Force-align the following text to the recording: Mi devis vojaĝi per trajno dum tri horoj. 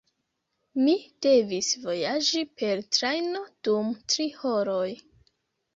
Mi 0.85 0.95
devis 1.25 1.69
vojaĝi 1.85 2.43
per 2.63 2.83
trajno 2.99 3.45
dum 3.69 3.95
tri 4.15 4.31
horoj. 4.43 4.85